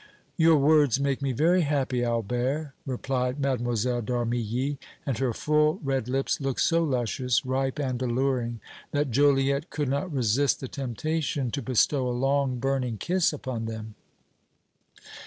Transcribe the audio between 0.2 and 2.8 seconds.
"Your words make me very happy, Albert,"